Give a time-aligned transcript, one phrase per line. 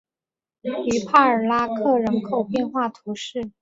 [0.63, 3.51] 于帕尔拉克人口变化图示